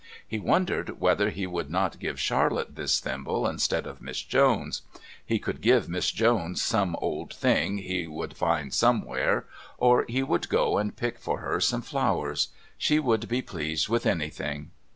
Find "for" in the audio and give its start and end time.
11.19-11.41